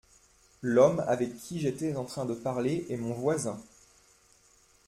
[0.63, 3.61] L’homme avec qui j’étais en train de parler est mon voisin.